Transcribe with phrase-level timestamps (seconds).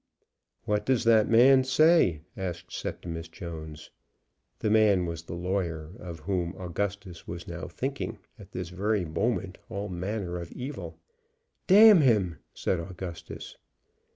[0.65, 3.91] "What does that man say?" asked Septimus Jones.
[4.57, 9.59] The man was the lawyer of whom Augustus was now thinking, at this very moment,
[9.69, 10.97] all manner of evil.
[11.67, 13.57] "D n him!" said Augustus.